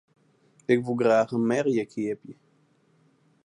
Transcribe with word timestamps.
Ik 0.73 0.83
woe 0.85 0.97
graach 1.01 1.31
in 1.37 1.45
merje 1.51 1.83
keapje. 1.93 2.35